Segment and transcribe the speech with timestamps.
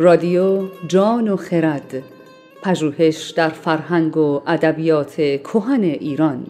[0.00, 2.02] رادیو جان و خرد
[2.62, 6.46] پژوهش در فرهنگ و ادبیات کهن ایران.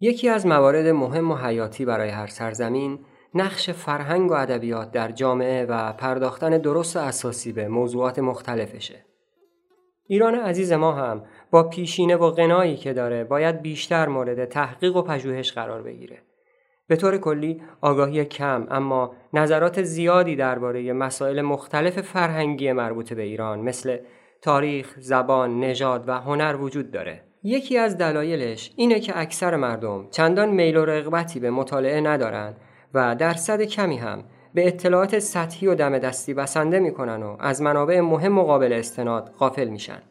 [0.00, 2.98] یکی از موارد مهم و حیاتی برای هر سرزمین
[3.34, 9.04] نقش فرهنگ و ادبیات در جامعه و پرداختن درست اساسی به موضوعات مختلفشه.
[10.06, 15.02] ایران عزیز ما هم با پیشینه و غنایی که داره باید بیشتر مورد تحقیق و
[15.02, 16.18] پژوهش قرار بگیره.
[16.88, 23.60] به طور کلی آگاهی کم اما نظرات زیادی درباره مسائل مختلف فرهنگی مربوط به ایران
[23.60, 23.98] مثل
[24.42, 27.22] تاریخ، زبان، نژاد و هنر وجود داره.
[27.42, 32.56] یکی از دلایلش اینه که اکثر مردم چندان میل و رغبتی به مطالعه ندارن
[32.94, 38.00] و درصد کمی هم به اطلاعات سطحی و دم دستی بسنده می‌کنن و از منابع
[38.00, 40.02] مهم مقابل استناد غافل میشن.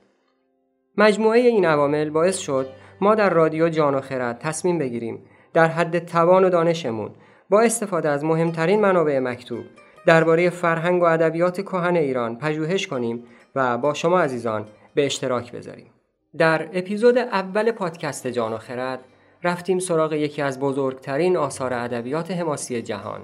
[0.97, 2.67] مجموعه این عوامل باعث شد
[3.01, 7.11] ما در رادیو جان و خرد تصمیم بگیریم در حد توان و دانشمون
[7.49, 9.65] با استفاده از مهمترین منابع مکتوب
[10.05, 13.23] درباره فرهنگ و ادبیات کهن ایران پژوهش کنیم
[13.55, 14.65] و با شما عزیزان
[14.95, 15.91] به اشتراک بذاریم.
[16.37, 18.99] در اپیزود اول پادکست جان و خرد
[19.43, 23.21] رفتیم سراغ یکی از بزرگترین آثار ادبیات حماسی جهان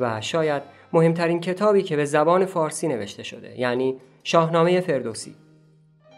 [0.00, 5.34] و شاید مهمترین کتابی که به زبان فارسی نوشته شده یعنی شاهنامه فردوسی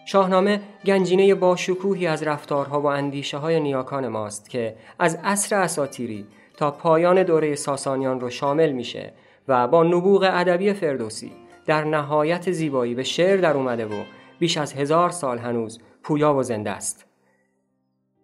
[0.07, 6.27] شاهنامه گنجینه با شکوهی از رفتارها و اندیشه های نیاکان ماست که از عصر اساتیری
[6.57, 9.13] تا پایان دوره ساسانیان رو شامل میشه
[9.49, 11.33] و با نبوغ ادبی فردوسی
[11.67, 14.05] در نهایت زیبایی به شعر در اومده و
[14.39, 17.10] بیش از هزار سال هنوز پویا و زنده است.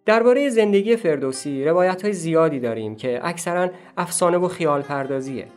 [0.07, 5.47] درباره زندگی فردوسی روایت های زیادی داریم که اکثرا افسانه و خیال پردازیه.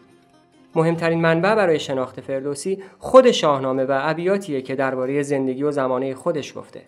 [0.75, 6.59] مهمترین منبع برای شناخت فردوسی خود شاهنامه و ابیاتیه که درباره زندگی و زمانه خودش
[6.59, 6.83] گفته.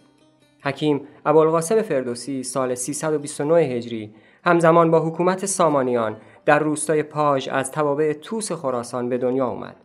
[0.62, 4.14] حکیم ابوالقاسم فردوسی سال 329 هجری
[4.44, 9.76] همزمان با حکومت سامانیان در روستای پاژ از توابع توس خراسان به دنیا اومد.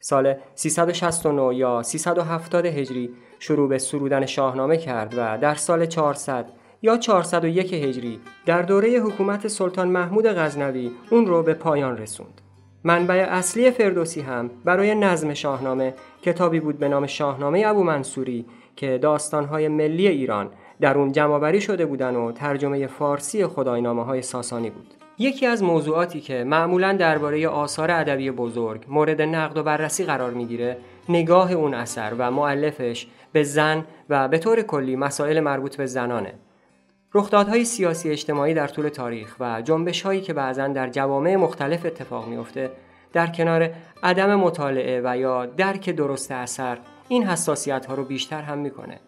[0.00, 6.96] سال 369 یا 370 هجری شروع به سرودن شاهنامه کرد و در سال 400 یا
[6.96, 12.40] 401 هجری در دوره حکومت سلطان محمود غزنوی اون رو به پایان رسوند.
[12.84, 18.46] منبع اصلی فردوسی هم برای نظم شاهنامه کتابی بود به نام شاهنامه ابو منصوری
[18.76, 20.50] که داستانهای ملی ایران
[20.80, 24.94] در اون جمعآوری شده بودن و ترجمه فارسی خداینامه های ساسانی بود.
[25.18, 30.78] یکی از موضوعاتی که معمولا درباره آثار ادبی بزرگ مورد نقد و بررسی قرار می‌گیره
[31.08, 36.34] نگاه اون اثر و معلفش به زن و به طور کلی مسائل مربوط به زنانه
[37.14, 42.28] رخدادهای سیاسی اجتماعی در طول تاریخ و جنبش هایی که بعضا در جوامع مختلف اتفاق
[42.28, 42.70] میافته
[43.12, 43.70] در کنار
[44.02, 49.00] عدم مطالعه و یا درک درست اثر این حساسیت ها رو بیشتر هم می‌کنه.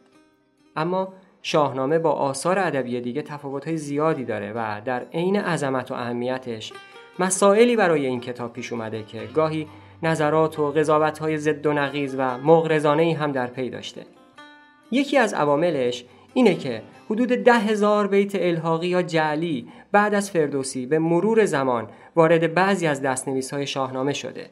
[0.76, 1.12] اما
[1.42, 6.72] شاهنامه با آثار ادبی دیگه تفاوت زیادی داره و در عین عظمت و اهمیتش
[7.18, 9.68] مسائلی برای این کتاب پیش اومده که گاهی
[10.02, 14.06] نظرات و قضاوت های ضد و نقیز و مغرضانه هم در پی داشته.
[14.90, 20.86] یکی از عواملش اینه که حدود ده هزار بیت الحاقی یا جعلی بعد از فردوسی
[20.86, 24.50] به مرور زمان وارد بعضی از دستنویس های شاهنامه شده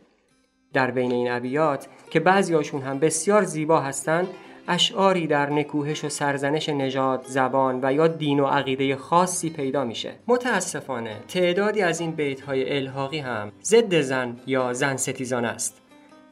[0.73, 4.29] در بین این ابیات که بعضیاشون هم بسیار زیبا هستند
[4.69, 10.13] اشعاری در نکوهش و سرزنش نژاد، زبان و یا دین و عقیده خاصی پیدا میشه.
[10.27, 15.81] متاسفانه تعدادی از این بیت های الحاقی هم ضد زن یا زن ستیزان است.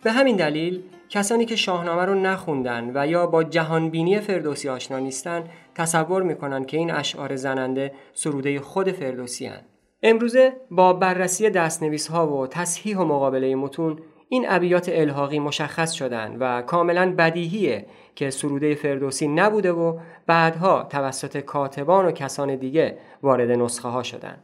[0.03, 5.45] به همین دلیل کسانی که شاهنامه رو نخوندن و یا با جهانبینی فردوسی آشنا نیستن
[5.77, 9.61] تصور می‌کنن که این اشعار زننده سروده خود فردوسی هن.
[10.03, 13.99] امروزه با بررسی دستنویس ها و تصحیح و مقابله متون
[14.29, 21.37] این ابیات الحاقی مشخص شدن و کاملا بدیهیه که سروده فردوسی نبوده و بعدها توسط
[21.37, 24.39] کاتبان و کسان دیگه وارد نسخه ها شدن.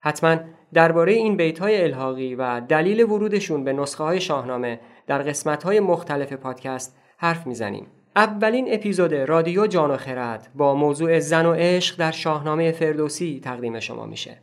[0.00, 0.36] حتما
[0.72, 5.80] درباره این بیت های الحاقی و دلیل ورودشون به نسخه های شاهنامه در قسمت های
[5.80, 7.86] مختلف پادکست حرف می‌زنیم.
[8.16, 13.80] اولین اپیزود رادیو جان و خرد با موضوع زن و عشق در شاهنامه فردوسی تقدیم
[13.80, 14.38] شما میشه.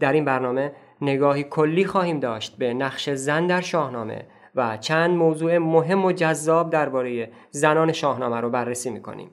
[0.00, 0.72] در این برنامه
[1.02, 6.70] نگاهی کلی خواهیم داشت به نقش زن در شاهنامه و چند موضوع مهم و جذاب
[6.70, 9.30] درباره زنان شاهنامه رو بررسی می‌کنیم.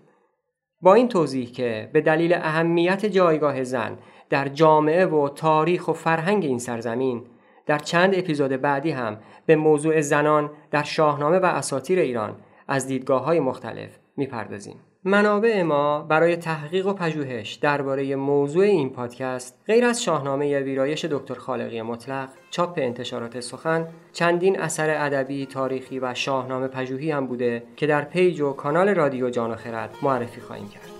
[0.82, 3.98] با این توضیح که به دلیل اهمیت جایگاه زن
[4.30, 7.24] در جامعه و تاریخ و فرهنگ این سرزمین
[7.66, 12.36] در چند اپیزود بعدی هم به موضوع زنان در شاهنامه و اساطیر ایران
[12.68, 14.76] از دیدگاه های مختلف می‌پردازیم.
[15.04, 21.34] منابع ما برای تحقیق و پژوهش درباره موضوع این پادکست غیر از شاهنامه ویرایش دکتر
[21.34, 27.88] خالقی مطلق چاپ انتشارات سخن چندین اثر ادبی تاریخی و شاهنامه پژوهی هم بوده که
[27.88, 30.97] در پیج و کانال رادیو جان و خرد معرفی خواهیم کرد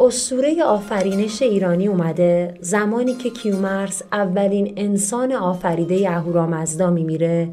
[0.00, 2.54] اسطوره آفرینش ایرانی اومده.
[2.60, 7.48] زمانی که کیومرس اولین انسان آفریده اهورامزدا میمیره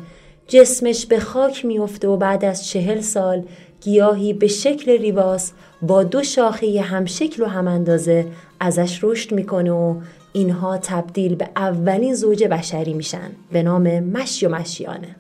[0.48, 3.44] جسمش به خاک میفته و بعد از چهل سال
[3.82, 5.52] گیاهی به شکل ریواس
[5.82, 8.26] با دو شاخه همشکل و هم اندازه
[8.60, 9.96] ازش رشد می‌کنه و
[10.34, 15.16] اینها تبدیل به اولین زوج بشری میشن به نام مشی و مشیانه.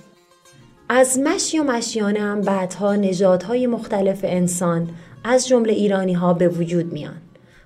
[0.89, 4.89] از مشی و مشیانه هم بعدها نژادهای مختلف انسان
[5.23, 7.21] از جمله ایرانی ها به وجود میان.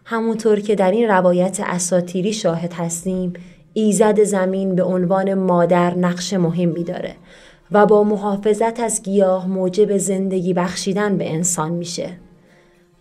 [0.06, 3.34] همونطور که در این روایت اساتیری شاهد هستیم
[3.74, 7.16] ایزد زمین به عنوان مادر نقش مهمی داره
[7.72, 12.10] و با محافظت از گیاه موجب زندگی بخشیدن به انسان میشه.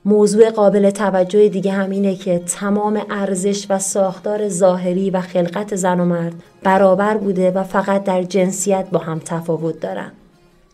[0.05, 6.05] موضوع قابل توجه دیگه همینه که تمام ارزش و ساختار ظاهری و خلقت زن و
[6.05, 10.13] مرد برابر بوده و فقط در جنسیت با هم تفاوت دارن.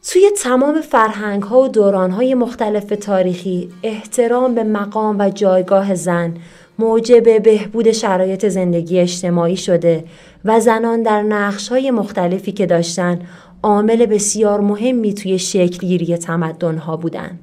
[0.07, 6.35] توی تمام فرهنگ ها و دوران های مختلف تاریخی احترام به مقام و جایگاه زن
[6.79, 10.05] موجب بهبود شرایط زندگی اجتماعی شده
[10.45, 13.19] و زنان در نقش های مختلفی که داشتن
[13.63, 17.39] عامل بسیار مهمی توی شکلگیری تمدن ها بودن.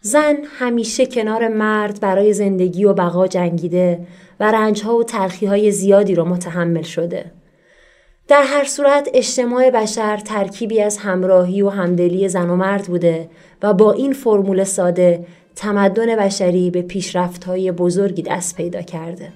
[0.00, 4.06] زن همیشه کنار مرد برای زندگی و بقا جنگیده
[4.40, 7.37] و رنج ها و تلخی های زیادی رو متحمل شده.
[8.28, 13.28] در هر صورت اجتماع بشر ترکیبی از همراهی و همدلی زن و مرد بوده
[13.62, 15.26] و با این فرمول ساده
[15.56, 19.32] تمدن بشری به پیشرفت‌های بزرگی دست پیدا کرده.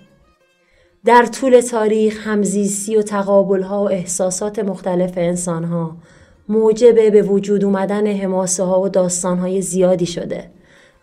[1.04, 5.96] در طول تاریخ همزیستی و تقابلها و احساسات مختلف انسانها
[6.48, 10.50] موجب به وجود اومدن حماسه ها و داستانهای زیادی شده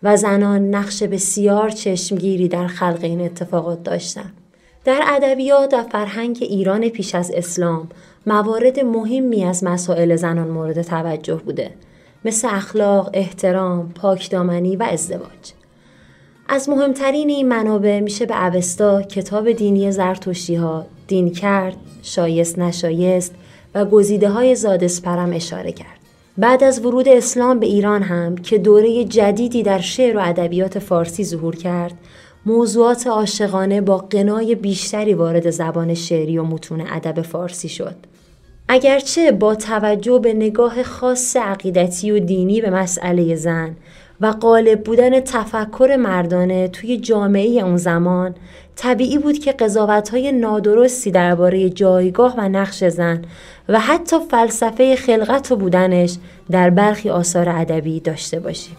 [0.02, 4.39] و زنان نقش بسیار چشمگیری در خلق این اتفاقات داشتند.
[4.84, 7.88] در ادبیات و فرهنگ ایران پیش از اسلام
[8.26, 11.70] موارد مهمی از مسائل زنان مورد توجه بوده
[12.24, 15.52] مثل اخلاق، احترام، پاکدامنی و ازدواج.
[16.48, 23.34] از مهمترین این منابع میشه به اوستا کتاب دینی زرتشتی ها دین کرد، شایست نشایست
[23.74, 26.00] و گزیده های زادسپرم اشاره کرد.
[26.38, 31.24] بعد از ورود اسلام به ایران هم که دوره جدیدی در شعر و ادبیات فارسی
[31.24, 31.92] ظهور کرد
[32.46, 37.94] موضوعات عاشقانه با قنای بیشتری وارد زبان شعری و متون ادب فارسی شد.
[38.68, 43.76] اگرچه با توجه به نگاه خاص عقیدتی و دینی به مسئله زن
[44.20, 48.34] و غالب بودن تفکر مردانه توی جامعه اون زمان
[48.76, 53.24] طبیعی بود که قضاوتهای نادرستی درباره جایگاه و نقش زن
[53.68, 56.16] و حتی فلسفه خلقت و بودنش
[56.50, 58.76] در برخی آثار ادبی داشته باشیم.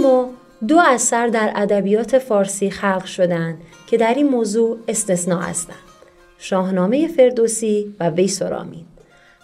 [0.00, 0.30] اما
[0.68, 5.76] دو اثر در ادبیات فارسی خلق شدند که در این موضوع استثنا هستند
[6.38, 8.84] شاهنامه فردوسی و ویسرامین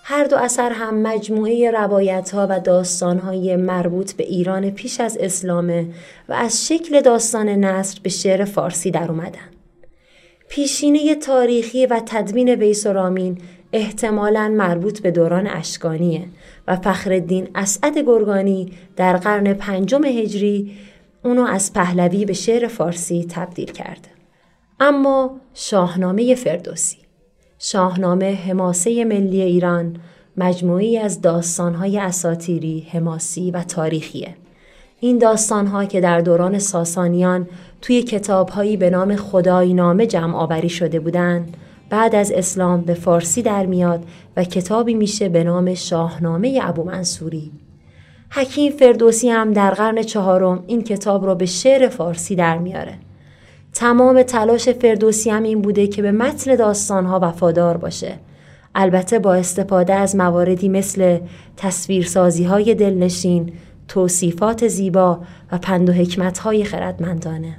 [0.04, 5.16] هر دو اثر هم مجموعه روایت ها و داستان های مربوط به ایران پیش از
[5.20, 5.86] اسلامه
[6.28, 9.50] و از شکل داستان نصر به شعر فارسی در اومدن.
[10.48, 13.38] پیشینه تاریخی و تدوین ویسرامین
[13.76, 16.28] احتمالا مربوط به دوران اشکانیه
[16.68, 20.76] و فخردین اسعد گرگانی در قرن پنجم هجری
[21.24, 24.08] اونو از پهلوی به شعر فارسی تبدیل کرده.
[24.80, 26.96] اما شاهنامه فردوسی
[27.58, 29.96] شاهنامه حماسه ملی ایران
[30.36, 34.34] مجموعی از داستانهای اساتیری، حماسی و تاریخیه.
[35.00, 37.48] این داستانها که در دوران ساسانیان
[37.82, 41.56] توی کتابهایی به نام خدای نامه جمع آوری شده بودند،
[41.90, 44.04] بعد از اسلام به فارسی در میاد
[44.36, 47.52] و کتابی میشه به نام شاهنامه ابو منصوری.
[48.30, 52.94] حکیم فردوسی هم در قرن چهارم این کتاب رو به شعر فارسی در میاره.
[53.72, 58.18] تمام تلاش فردوسی هم این بوده که به متن داستانها وفادار باشه.
[58.74, 61.18] البته با استفاده از مواردی مثل
[61.56, 63.52] تصویرسازی های دلنشین،
[63.88, 65.20] توصیفات زیبا
[65.52, 67.56] و پند و حکمت های خردمندانه.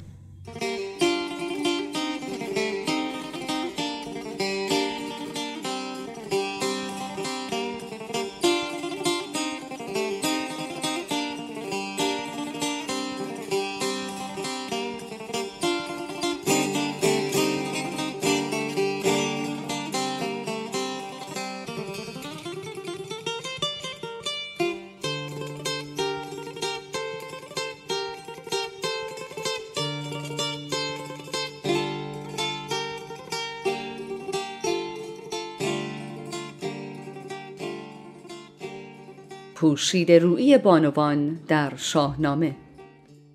[39.59, 42.55] پوشید روی بانوان در شاهنامه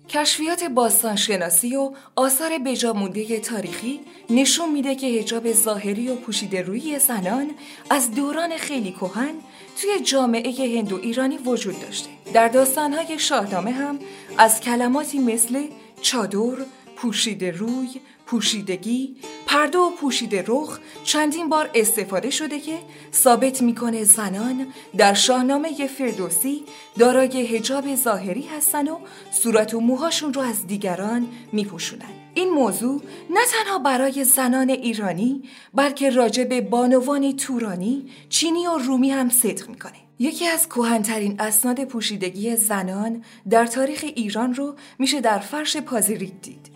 [0.09, 3.99] کشفیات باستانشناسی و آثار بجامونده تاریخی
[4.29, 7.51] نشون میده که هجاب ظاهری و پوشیده روی زنان
[7.89, 9.33] از دوران خیلی کهن
[9.81, 12.09] توی جامعه هندو ایرانی وجود داشته.
[12.33, 13.99] در داستانهای شاهنامه هم
[14.37, 15.63] از کلماتی مثل
[16.01, 16.65] چادر،
[16.95, 17.89] پوشیده روی،
[18.25, 19.15] پوشیدگی،
[19.45, 22.79] پرده و پوشیده رخ چندین بار استفاده شده که
[23.13, 26.63] ثابت می‌کنه زنان در شاهنامه فردوسی
[26.99, 28.97] دارای حجاب ظاهری هستن و
[29.31, 32.09] صورت و موهاشون رو از دیگران میپوشونن.
[32.33, 39.11] این موضوع نه تنها برای زنان ایرانی بلکه راجع به بانوان تورانی، چینی و رومی
[39.11, 39.93] هم صدق می‌کنه.
[40.19, 46.72] یکی از کوهنترین اسناد پوشیدگی زنان در تاریخ ایران رو میشه در فرش پازیریک دید.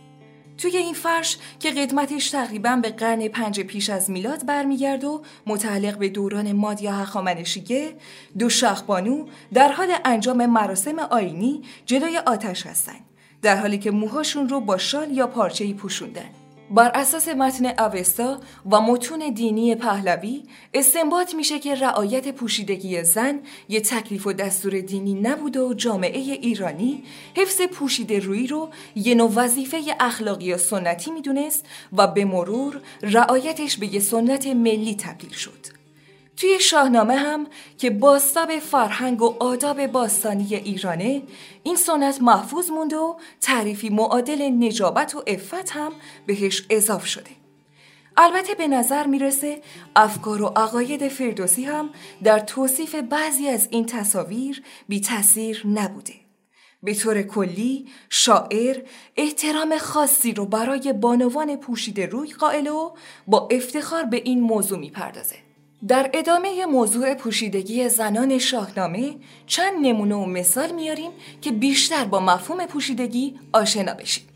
[0.57, 5.97] توی این فرش که قدمتش تقریبا به قرن پنج پیش از میلاد برمیگرد و متعلق
[5.97, 7.93] به دوران مادیا هخامنشیه
[8.39, 13.05] دو شخبانو در حال انجام مراسم آینی جلوی آتش هستند
[13.41, 16.29] در حالی که موهاشون رو با شال یا پارچه‌ای پوشوندن.
[16.71, 18.39] بر اساس متن اوستا
[18.71, 20.43] و متون دینی پهلوی
[20.73, 27.03] استنباط میشه که رعایت پوشیدگی زن یه تکلیف و دستور دینی نبوده و جامعه ایرانی
[27.37, 33.77] حفظ پوشیده روی رو یه نوع وظیفه اخلاقی و سنتی می‌دونست و به مرور رعایتش
[33.77, 35.76] به یه سنت ملی تبدیل شد.
[36.37, 41.23] توی شاهنامه هم که باستاب فرهنگ و آداب باستانی ایرانه
[41.63, 45.91] این سنت محفوظ مونده و تعریفی معادل نجابت و افت هم
[46.25, 47.29] بهش اضاف شده.
[48.17, 49.61] البته به نظر می‌رسه
[49.95, 51.89] افکار و عقاید فردوسی هم
[52.23, 56.13] در توصیف بعضی از این تصاویر بی تاثیر نبوده.
[56.83, 58.81] به طور کلی شاعر
[59.15, 62.91] احترام خاصی رو برای بانوان پوشیده روی قائل و
[63.27, 65.46] با افتخار به این موضوع می‌پردازه.
[65.87, 69.15] در ادامه موضوع پوشیدگی زنان شاهنامه
[69.47, 74.26] چند نمونه و مثال میاریم که بیشتر با مفهوم پوشیدگی آشنا بشیم.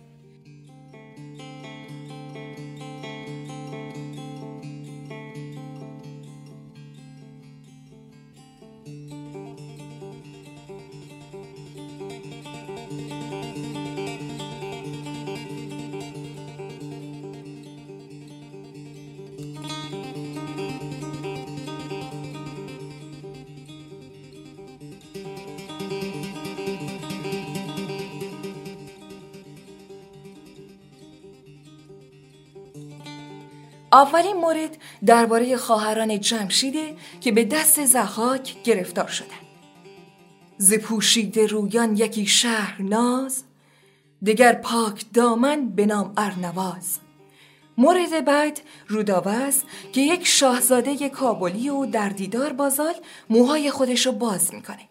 [33.93, 39.51] اولین مورد درباره خواهران جمشیده که به دست زحاک گرفتار شدند.
[40.57, 43.43] ز پوشیده رویان یکی شهر ناز
[44.25, 46.99] دگر پاک دامن به نام ارنواز.
[47.77, 52.93] مورد بعد روداوز که یک شاهزاده کابلی و در دیدار بازال
[53.29, 54.89] موهای خودش رو باز می‌کنه.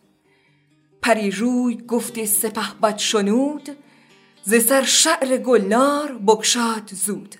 [1.02, 3.69] پری روی گفت سپه بد شنود
[4.42, 7.37] ز سر شعر گلنار بکشاد زود.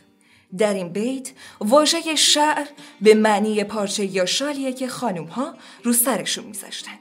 [0.59, 2.66] در این بیت واژه شعر
[3.00, 5.54] به معنی پارچه یا شالیه که خانوم ها
[5.85, 6.99] رو سرشون میذاشتن.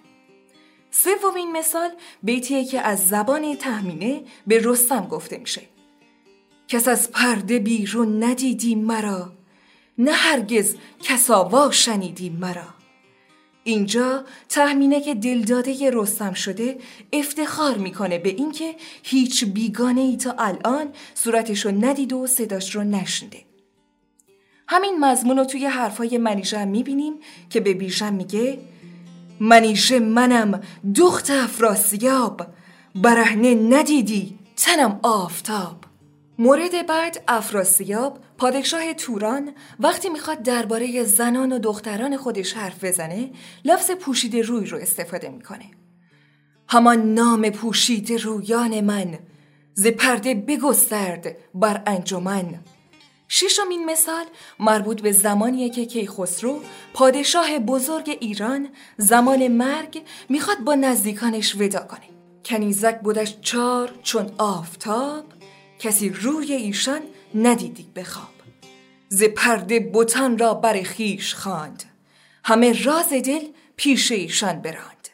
[0.91, 1.89] سومین مثال
[2.23, 5.61] بیتیه که از زبان تهمینه به رستم گفته میشه.
[6.67, 9.31] کس از پرده بیرون ندیدی مرا
[9.97, 12.78] نه هرگز کساوا شنیدی مرا.
[13.69, 16.77] اینجا تهمینه که دلداده رستم شده
[17.13, 22.83] افتخار می‌کنه به اینکه هیچ بیگانه ای تا الان صورتش رو ندید و صداش رو
[22.83, 23.37] نشنده.
[24.67, 27.13] همین مضمون رو توی حرفای منیژه هم می‌بینیم
[27.49, 28.59] که به بیژن میگه
[29.39, 30.61] منیژه منم
[30.95, 32.41] دخت افراسیاب
[32.95, 35.75] برهنه ندیدی تنم آفتاب.
[36.39, 43.31] مورد بعد افراسیاب پادشاه توران وقتی می‌خواد درباره زنان و دختران خودش حرف بزنه
[43.65, 45.65] لفظ پوشیده روی رو استفاده می‌کنه.
[46.67, 49.19] همان نام پوشید رویان من
[49.73, 52.59] ز پرده بگسترد بر انجمن.
[53.29, 54.25] ششمین مثال
[54.59, 56.61] مربوط به زمانیه که کیخسرو
[56.93, 62.09] پادشاه بزرگ ایران زمان مرگ می‌خواد با نزدیکانش ودا کنه.
[62.45, 65.25] کنیزک بودش چار چون آفتاب
[65.79, 67.01] کسی روی ایشان
[67.35, 68.29] ندیدی بخواب
[69.09, 71.83] ز پرده بوتان را بر خیش خواند.
[72.43, 75.07] همه راز دل پیش ایشان براند.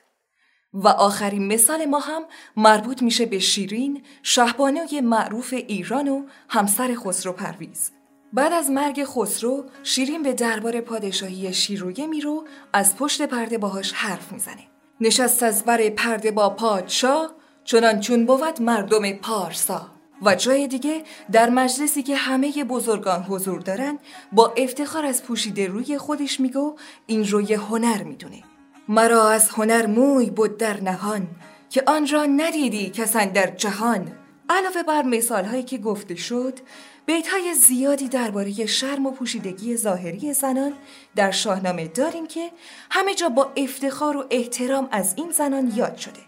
[0.74, 2.24] و آخرین مثال ما هم
[2.58, 7.92] مربوط میشه به شیرین شهبانوی معروف ایران و همسر خسرو پرویز.
[8.34, 14.32] بعد از مرگ خسرو شیرین به دربار پادشاهی شیرویه میرو از پشت پرده باهاش حرف
[14.32, 14.68] می‌زنه.
[15.02, 17.32] نشست از بر پرده با پادشاه
[17.64, 19.95] چنان چون بود مردم پارسا.
[20.22, 24.00] و جای دیگه در مجلسی که همه بزرگان حضور دارن
[24.32, 26.76] با افتخار از پوشیده روی خودش میگو
[27.08, 28.44] این روی هنر می‌دونه.
[28.88, 31.28] مرا از هنر موی بود در نهان
[31.70, 34.12] که آن را ندیدی کسان در جهان.
[34.50, 36.60] علاوه بر مثال هایی که گفته شد
[37.06, 40.74] بیت های زیادی درباره شرم و پوشیدگی ظاهری زنان
[41.16, 42.52] در شاهنامه داریم که
[42.92, 46.20] همه جا با افتخار و احترام از این زنان یاد شده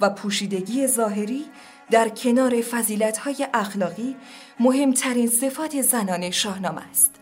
[0.00, 1.44] و پوشیدگی ظاهری
[1.90, 4.16] در کنار فضیلت های اخلاقی
[4.60, 7.14] مهمترین صفات زنان شاهنامه است.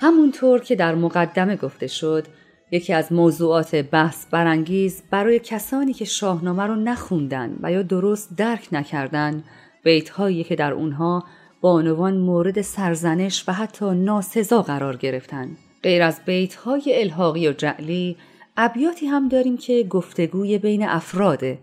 [0.00, 2.26] همونطور که در مقدمه گفته شد
[2.72, 8.68] یکی از موضوعات بحث برانگیز برای کسانی که شاهنامه رو نخوندن و یا درست درک
[8.72, 9.44] نکردن
[9.84, 11.24] بیتهایی که در اونها
[11.60, 15.48] بانوان مورد سرزنش و حتی ناسزا قرار گرفتن.
[15.82, 18.16] غیر از بیتهای الحاقی و جعلی
[18.56, 21.58] ابیاتی هم داریم که گفتگوی بین افراده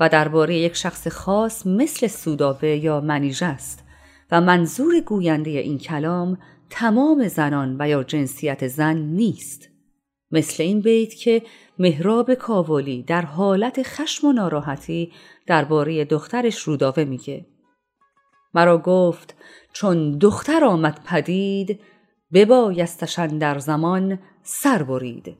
[0.00, 3.84] و درباره یک شخص خاص مثل سوداوه یا منیژه است
[4.30, 6.38] و منظور گوینده این کلام
[6.70, 9.69] تمام زنان و یا جنسیت زن نیست.
[10.32, 11.42] مثل این بیت که
[11.78, 15.12] مهراب کاولی در حالت خشم و ناراحتی
[15.46, 17.46] درباره دخترش روداوه میگه.
[18.54, 19.34] مرا گفت
[19.72, 21.80] چون دختر آمد پدید
[22.32, 25.36] ببایستشن در زمان سر برید.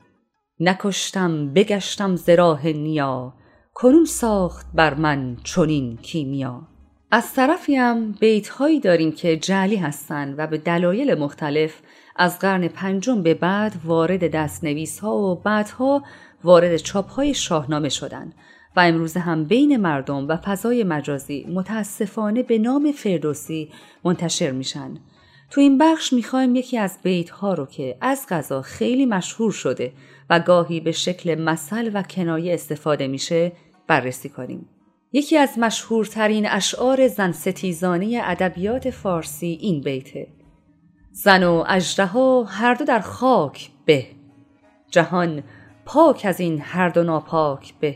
[0.59, 3.33] نکشتم بگشتم زراح نیا
[3.73, 6.67] کنون ساخت بر من چنین کیمیا.
[7.11, 11.81] از طرفی هم بیت هایی داریم که جعلی هستند و به دلایل مختلف
[12.15, 16.03] از قرن پنجم به بعد وارد دستنویس ها و بعدها
[16.43, 18.33] وارد چاپ های شاهنامه شدند
[18.75, 23.69] و امروزه هم بین مردم و فضای مجازی متاسفانه به نام فردوسی
[24.03, 24.97] منتشر میشن.
[25.49, 29.93] تو این بخش می‌خوایم یکی از بیت ها رو که از غذا خیلی مشهور شده
[30.29, 33.51] و گاهی به شکل مثل و کنایه استفاده میشه
[33.87, 34.69] بررسی کنیم.
[35.13, 40.27] یکی از مشهورترین اشعار زن ستیزانه ادبیات فارسی این بیته
[41.11, 44.05] زن و اژدها هر دو در خاک به
[44.89, 45.43] جهان
[45.85, 47.95] پاک از این هر دو ناپاک به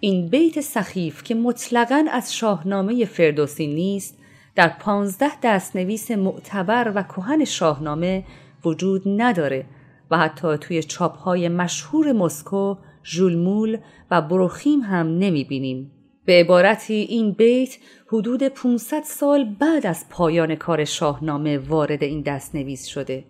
[0.00, 4.18] این بیت سخیف که مطلقا از شاهنامه فردوسی نیست
[4.54, 8.24] در پانزده دستنویس معتبر و کهن شاهنامه
[8.64, 9.66] وجود نداره
[10.10, 13.78] و حتی توی چاپهای مشهور مسکو، ژولمول
[14.10, 15.90] و بروخیم هم نمی بینیم.
[16.26, 22.54] به عبارتی این بیت حدود 500 سال بعد از پایان کار شاهنامه وارد این دست
[22.54, 23.24] نویس شده.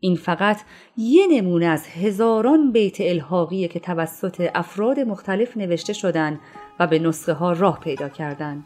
[0.00, 0.60] این فقط
[0.96, 6.40] یه نمونه از هزاران بیت الحاقیه که توسط افراد مختلف نوشته شدن
[6.80, 8.64] و به نسخه ها راه پیدا کردند.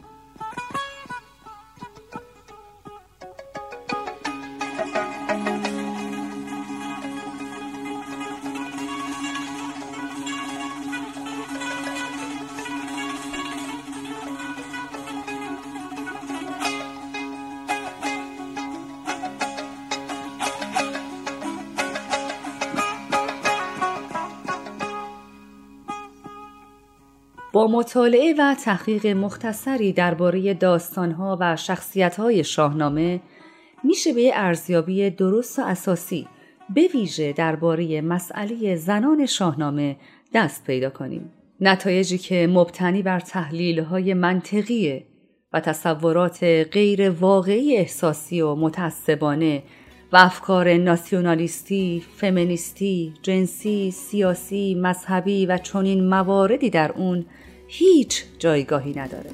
[27.65, 33.21] مطالعه و تحقیق مختصری درباره داستانها و شخصیتهای شاهنامه
[33.83, 36.27] میشه به ارزیابی درست و اساسی
[36.75, 39.95] به ویژه درباره مسئله زنان شاهنامه
[40.33, 41.33] دست پیدا کنیم.
[41.61, 45.03] نتایجی که مبتنی بر تحلیلهای منطقی
[45.53, 49.63] و تصورات غیر واقعی احساسی و متعصبانه
[50.13, 57.25] و افکار ناسیونالیستی، فمینیستی، جنسی، سیاسی، مذهبی و چنین مواردی در اون
[57.67, 59.29] هیچ جایگاهی نداره.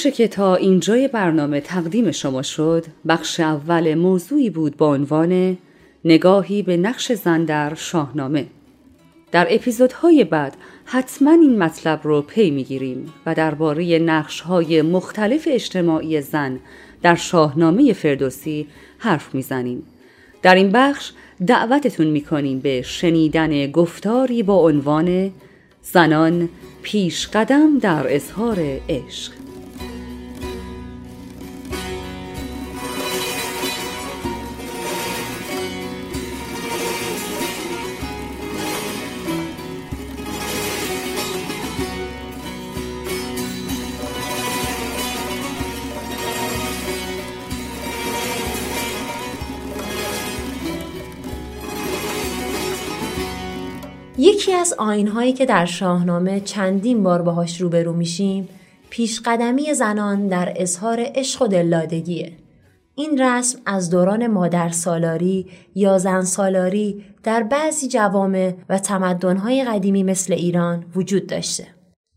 [0.00, 5.58] آنچه که تا اینجای برنامه تقدیم شما شد بخش اول موضوعی بود با عنوان
[6.04, 8.46] نگاهی به نقش زن در شاهنامه.
[9.32, 16.60] در اپیزودهای بعد حتما این مطلب رو پی می‌گیریم و درباره نقشهای مختلف اجتماعی زن
[17.02, 18.66] در شاهنامه فردوسی
[18.98, 19.82] حرف می‌زنیم.
[20.42, 21.12] در این بخش
[21.46, 25.30] دعوتتون می‌کنیم به شنیدن گفتاری با عنوان
[25.82, 26.48] زنان
[26.82, 28.58] پیش قدم در اظهار
[28.88, 29.49] عشق.
[54.70, 58.48] از آینهایی که در شاهنامه چندین بار باهاش روبرو میشیم
[58.90, 62.32] پیشقدمی زنان در اظهار عشق و دلدادگیه.
[62.94, 70.02] این رسم از دوران مادر سالاری یا زن سالاری در بعضی جوامع و تمدنهای قدیمی
[70.02, 71.66] مثل ایران وجود داشته.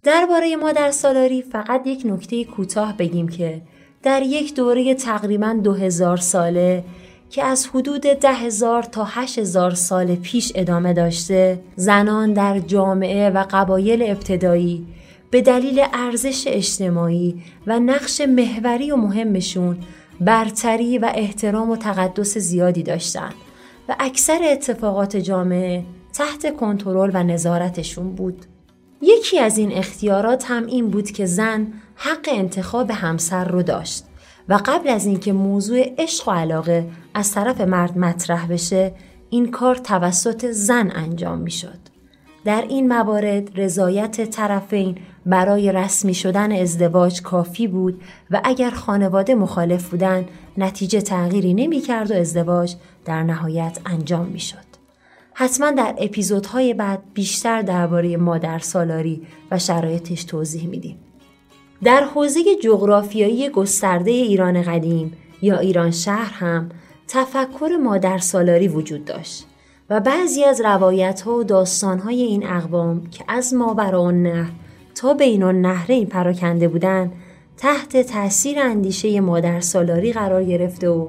[0.04, 3.62] درباره مادر سالاری فقط یک نکته کوتاه بگیم که
[4.04, 6.84] در یک دوره تقریبا دو هزار ساله
[7.34, 13.30] که از حدود ده هزار تا هشت هزار سال پیش ادامه داشته زنان در جامعه
[13.30, 14.88] و قبایل ابتدایی
[15.32, 19.78] به دلیل ارزش اجتماعی و نقش محوری و مهمشون
[20.22, 23.36] برتری و احترام و تقدس زیادی داشتند
[23.90, 28.46] و اکثر اتفاقات جامعه تحت کنترل و نظارتشون بود.
[29.02, 34.04] یکی از این اختیارات هم این بود که زن حق انتخاب همسر رو داشت
[34.50, 38.92] و قبل از اینکه موضوع عشق و علاقه از طرف مرد مطرح بشه
[39.30, 41.80] این کار توسط زن انجام می شد.
[42.46, 48.02] در این موارد رضایت طرفین برای رسمی شدن ازدواج کافی بود
[48.32, 50.26] و اگر خانواده مخالف بودن
[50.58, 52.76] نتیجه تغییری نمی کرد و ازدواج
[53.06, 54.74] در نهایت انجام می شد.
[55.34, 60.98] حتما در اپیزودهای بعد بیشتر درباره مادر سالاری و شرایطش توضیح میدیم.
[61.84, 66.70] در حوزه جغرافیایی گسترده ایران قدیم یا ایران شهر هم
[67.08, 69.46] تفکر مادر سالاری وجود داشت
[69.90, 74.50] و بعضی از روایت ها و داستان های این اقوام که از ماورا نه
[74.96, 77.12] تا بین نهرین پراکنده بودند
[77.58, 81.08] تحت تاثیر اندیشه مادر سالاری قرار گرفته و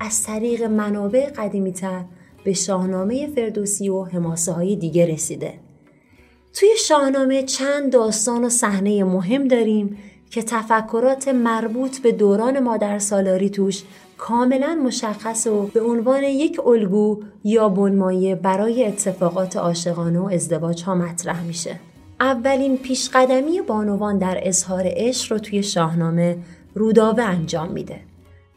[0.00, 2.04] از طریق منابع قدیمی تر
[2.44, 5.54] به شاهنامه فردوسی و حماسه های دیگه رسیده.
[6.54, 9.98] توی شاهنامه چند داستان و صحنه مهم داریم
[10.30, 13.82] که تفکرات مربوط به دوران مادر سالاری توش
[14.18, 20.94] کاملا مشخص و به عنوان یک الگو یا بنمایه برای اتفاقات عاشقانه و ازدواج ها
[20.94, 21.80] مطرح میشه.
[22.20, 26.38] اولین پیشقدمی بانوان در اظهار عشق رو توی شاهنامه
[26.74, 28.00] روداوه انجام میده.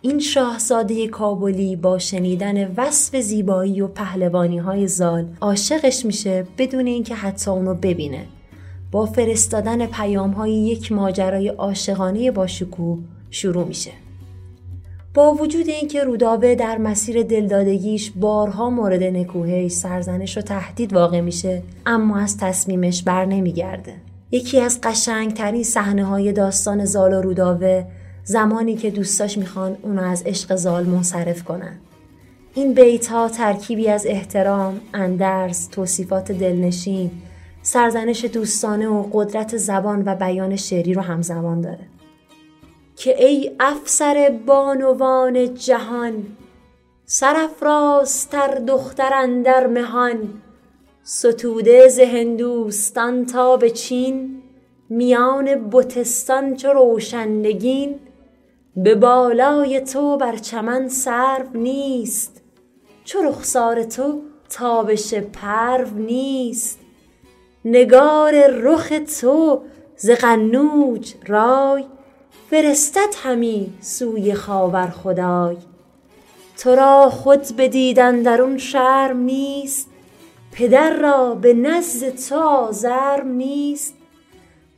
[0.01, 7.15] این شاهزاده کابلی با شنیدن وصف زیبایی و پهلوانی های زال عاشقش میشه بدون اینکه
[7.15, 8.25] حتی اونو ببینه
[8.91, 12.99] با فرستادن پیام های یک ماجرای عاشقانه با شکوه
[13.29, 13.91] شروع میشه.
[15.13, 21.63] با وجود اینکه رودابه در مسیر دلدادگیش بارها مورد نکوهش سرزنش و تهدید واقع میشه
[21.85, 23.93] اما از تصمیمش بر نمیگرده.
[24.31, 27.85] یکی از قشنگترین صحنه های داستان زال و رودابه
[28.23, 31.79] زمانی که دوستاش می‌خوان اونو از عشق زال منصرف کنن.
[32.53, 37.11] این بیت ها ترکیبی از احترام، اندرز، توصیفات دلنشین،
[37.71, 41.87] سرزنش دوستانه و قدرت زبان و بیان شعری رو همزمان داره.
[42.95, 46.25] که ای افسر بانوان جهان
[47.05, 50.29] سرفرازتر دختر در مهان
[51.03, 54.41] ستوده ز هندوستان تا به چین
[54.89, 57.99] میان بتستان چو روشنگین
[58.75, 62.41] به بالای تو بر چمن سرو نیست
[63.03, 66.78] چو رخسار تو تابش پرو نیست.
[67.65, 69.61] نگار رخ تو
[69.95, 71.85] ز قنوج رای
[72.49, 75.57] فرستد همی سوی خاور خدای.
[76.57, 79.89] تو را خود بدیدن در اون شرم نیست
[80.51, 83.95] پدر را به نزد تو آزرم نیست.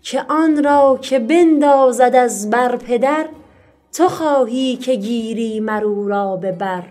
[0.01, 3.25] که آن را که بندازد از بر پدر
[3.93, 6.83] تو خواهی که گیری مرو را به بر.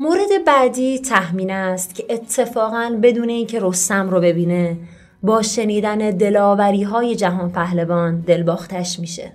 [0.00, 4.76] مورد بعدی تحمین است که اتفاقا بدون اینکه رستم رو ببینه
[5.22, 9.32] با شنیدن دلاوری های جهان پهلوان دلباختش میشه.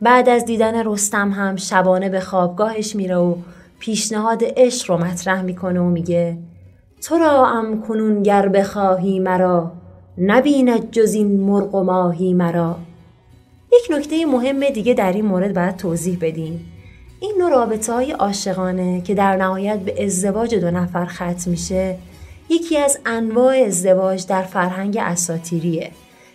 [0.00, 3.34] بعد از دیدن رستم هم شبانه به خوابگاهش میره و
[3.78, 6.38] پیشنهاد عشق رو مطرح می‌کنه و میگه
[7.02, 9.72] تو را ام کنون گر بخواهی مرا
[10.18, 12.76] نبیند جز این مرغ و ماهی مرا
[13.72, 16.73] یک نکته مهم دیگه در این مورد باید توضیح بدیم
[17.24, 21.96] این نوع رابطه های عاشقانه که در نهایت به ازدواج دو نفر ختم میشه
[22.48, 25.90] یکی از انواع ازدواج در فرهنگ اساتیریه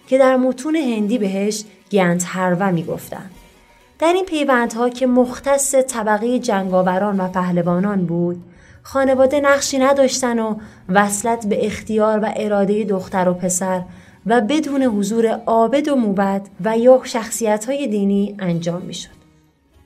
[0.08, 3.30] که در متون هندی بهش گنت هروا می‌گفتن
[4.00, 8.44] در این پیوندها که مختص طبقه جنگاوران و پهلوانان بود
[8.84, 10.56] خانواده نقشی نداشتن و
[10.90, 13.82] وصلت به اختیار و اراده دختر و پسر
[14.26, 19.19] و بدون حضور عابد و موبد و یا شخصیت های دینی انجام می شد.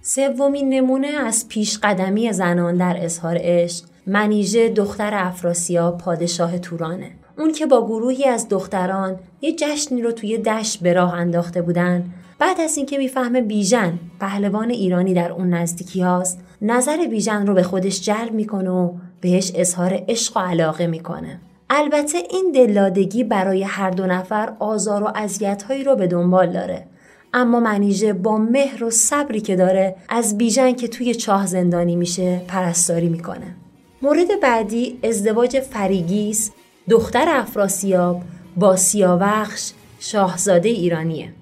[0.05, 7.11] سومین نمونه از پیش قدمی زنان در اظهار عشق منیژه دختر افراسیا پادشاه تورانه.
[7.37, 12.13] اون که با گروهی از دختران یه جشنی رو توی دشت به راه انداخته بودن
[12.39, 17.63] بعد از اینکه می‌فهمه بیژن پهلوان ایرانی در اون نزدیکی هاست نظر بیژن رو به
[17.63, 21.39] خودش جلب می‌کنه و بهش اظهار عشق و علاقه می‌کنه
[21.69, 26.87] البته این دلادگی برای هر دو نفر آزار و اذیتهایی رو به دنبال داره
[27.33, 32.41] اما منیژه با مهر و صبری که داره از بیژن که توی چاه زندانی میشه
[32.47, 33.55] پرستاری می‌کنه
[34.01, 36.51] مورد بعدی ازدواج فریگیس
[36.89, 38.21] دختر افراسیاب
[38.57, 41.33] با سیاوخش شاهزاده ایرانیه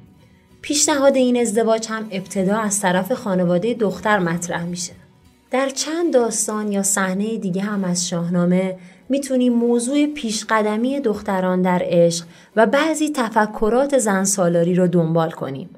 [0.61, 4.93] پیشنهاد این ازدواج هم ابتدا از طرف خانواده دختر مطرح میشه.
[5.51, 8.75] در چند داستان یا صحنه دیگه هم از شاهنامه
[9.09, 12.25] می‌تونیم موضوع پیشقدمی دختران در عشق
[12.55, 15.69] و بعضی تفکرات زن سالاری رو دنبال کنیم.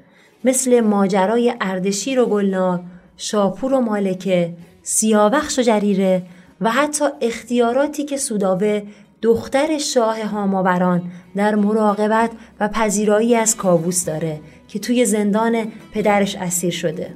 [0.44, 2.80] مثل ماجرای اردشیر و گلنار،
[3.16, 6.22] شاپور و مالکه، سیاوخش و جریره
[6.60, 8.82] و حتی اختیاراتی که سوداوه
[9.22, 11.02] دختر شاه هاماوران
[11.36, 12.30] در مراقبت
[12.60, 17.14] و پذیرایی از کابوس داره که توی زندان پدرش اسیر شده.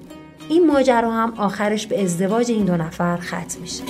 [0.48, 3.82] این ماجرا هم آخرش به ازدواج این دو نفر ختم میشه.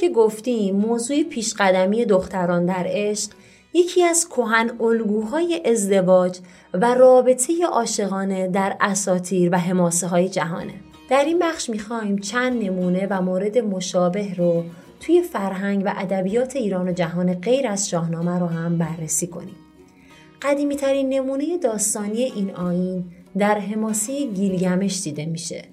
[0.00, 3.30] که گفتیم موضوع پیشقدمی دختران در عشق
[3.74, 6.38] یکی از کهن الگوهای ازدواج
[6.74, 10.74] و رابطه عاشقانه در اساتیر و حماسه های جهانه.
[11.10, 14.64] در این بخش می‌خوایم چند نمونه و مورد مشابه رو
[15.00, 19.56] توی فرهنگ و ادبیات ایران و جهان غیر از شاهنامه رو هم بررسی کنیم.
[20.42, 23.04] قدیمی ترین نمونه داستانی این آین
[23.38, 25.64] در حماسه گیلگمش دیده میشه.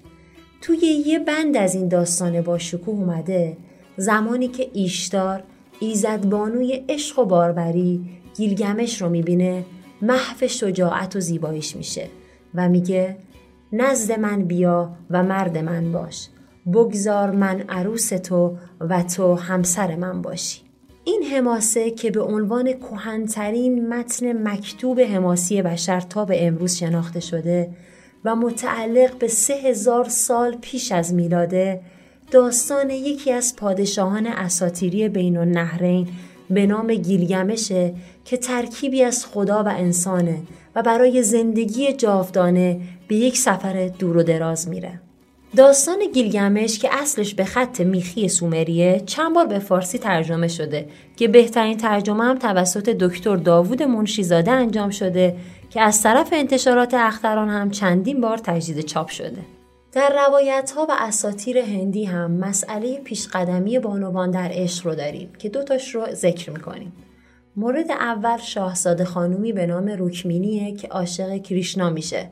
[0.60, 3.56] توی یه بند از این داستان با شکوه اومده
[3.98, 5.42] زمانی که ایشتار
[5.80, 8.00] ایزدبانوی عشق و باربری
[8.36, 9.64] گیلگمش رو می‌بینه
[10.02, 12.06] محو شجاعت و زیباییش میشه
[12.54, 13.16] و میگه
[13.72, 16.28] نزد من بیا و مرد من باش
[16.72, 20.60] بگذار من عروس تو و تو همسر من باشی.
[21.04, 27.70] این حماسه که به عنوان کهنترین متن مکتوب حماسی بشر تا به امروز شناخته شده
[28.24, 31.80] و متعلق به سه هزار سال پیش از میلاده
[32.30, 36.08] داستان یکی از پادشاهان اساتیری بین النهرین
[36.50, 40.38] به نام گیلگمشه که ترکیبی از خدا و انسانه
[40.74, 45.00] و برای زندگی جاودانه به یک سفر دور و دراز میره.
[45.56, 51.28] داستان گیلگمش که اصلش به خط میخی سومریه چند بار به فارسی ترجمه شده که
[51.28, 55.36] بهترین ترجمه هم توسط دکتر داوود منشیزاده انجام شده
[55.70, 59.57] که از طرف انتشارات اختران هم چندین بار تجدید چاپ شده.
[59.92, 65.48] در روایت ها و اساتیر هندی هم مسئله پیشقدمی بانوان در عشق رو داریم که
[65.48, 66.92] دوتاش رو ذکر می‌کنیم.
[67.56, 72.30] مورد اول شاهزاده خانومی به نام روکمینیه که عاشق کریشنا میشه.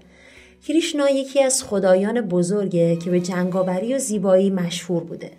[0.67, 5.31] کریشنا یکی از خدایان بزرگه که به جنگاوری و زیبایی مشهور بوده.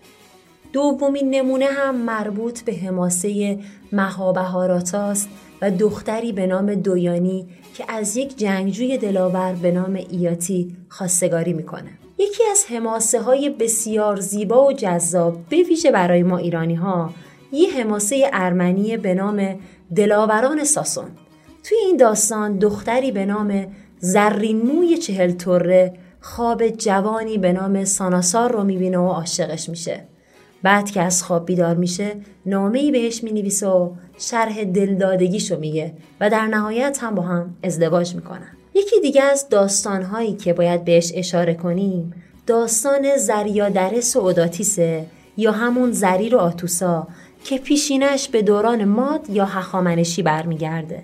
[0.74, 3.60] دومین نمونه هم مربوط به حماسه
[3.92, 5.30] مهابهاراتاست
[5.62, 11.90] و دختری به نام دویانی که از یک جنگجوی دلاور به نام ایاتی خواستگاری می‌کنه.
[12.20, 17.14] یکی از حماسه های بسیار زیبا و جذاب به ویژه برای ما ایرانی ها
[17.52, 19.60] یه حماسه ارمنی به نام
[19.96, 21.06] دلاوران ساسون.
[21.64, 23.68] توی این داستان دختری به نام
[24.00, 30.08] زرین موی چهل طره خواب جوانی به نام ساناسار رو می‌بینه و عاشقش میشه.
[30.64, 36.30] بعد که از خواب بیدار میشه نامه ای بهش می‌نویسه و شرح دلدادگیشو میگه و
[36.30, 38.58] در نهایت هم با هم ازدواج می‌کنن.
[38.78, 42.14] یکی دیگه از داستانهایی که باید بهش اشاره کنیم
[42.48, 45.06] داستان زریادرس و اوداتیسه
[45.38, 47.08] یا همون زریر و آتوسا
[47.44, 51.04] که پیشینش به دوران ماد یا هخامنشی برمیگرده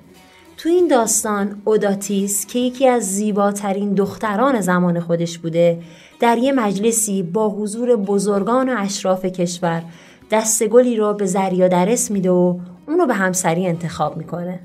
[0.58, 5.82] تو این داستان اوداتیس که یکی از زیباترین دختران زمان خودش بوده
[6.20, 9.84] در یه مجلسی با حضور بزرگان و اشراف کشور
[10.32, 11.28] دستگلی رو به
[11.68, 14.60] درس میده و اونو به همسری انتخاب می‌کنه.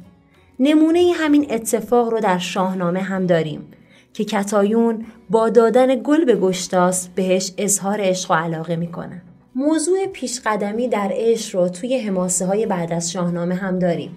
[0.60, 3.66] نمونه همین اتفاق رو در شاهنامه هم داریم
[4.12, 9.22] که کتایون با دادن گل به گشتاس بهش اظهار عشق و علاقه می‌کنه.
[9.54, 14.16] موضوع پیشقدمی در عشق رو توی حماسه های بعد از شاهنامه هم داریم.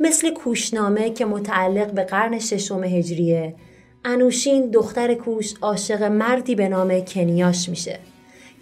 [0.00, 3.54] مثل کوشنامه که متعلق به قرن ششم هجریه
[4.04, 7.98] انوشین دختر کوش عاشق مردی به نام کنیاش میشه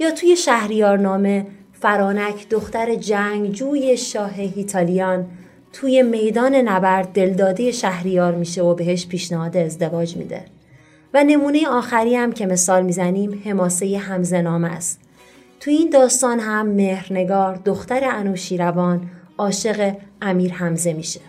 [0.00, 5.26] یا توی شهریارنامه فرانک دختر جوی شاه هیتالیان
[5.72, 10.44] توی میدان نبرد دلدادی شهریار میشه و بهش پیشنهاد ازدواج میده.
[11.14, 15.00] و نمونه آخری هم که مثال می‌زنیم حماسه همزنامه است.
[15.60, 21.20] توی این داستان هم مهرنگار دختر انوشیروان عاشق امیر حمزه میشه.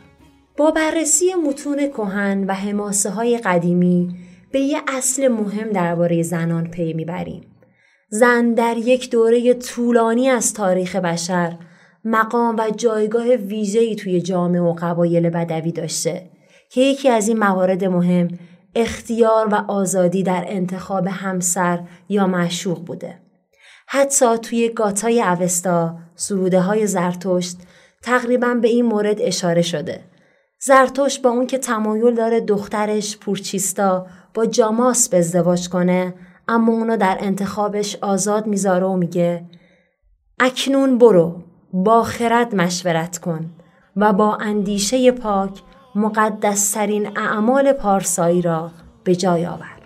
[0.58, 4.16] با بررسی متون کهن و حماسه های قدیمی
[4.52, 7.42] به یه اصل مهم درباره زنان پی می‌بریم.
[8.10, 11.58] زن در یک دوره طولانی از تاریخ بشر
[12.06, 16.30] مقام و جایگاه ویژه‌ای توی جامعه و قبایل بدوی داشته
[16.70, 18.28] که یکی از این موارد مهم
[18.76, 23.20] اختیار و آزادی در انتخاب همسر یا معشوق بوده.
[23.88, 27.58] حتی توی گاتای اوستا سروده های زرتشت
[28.02, 30.00] تقریبا به این مورد اشاره شده.
[30.60, 36.14] زرتشت با اون که تمایل داره دخترش پورچیستا با جاماس به ازدواج کنه
[36.48, 39.46] اما اونو در انتخابش آزاد می‌ذاره و میگه
[40.40, 43.50] اکنون برو با خرد مشورت کن
[43.96, 45.62] و با اندیشه پاک
[45.96, 48.72] مقدسترین اعمال پارسایی را
[49.04, 49.84] به جای آور.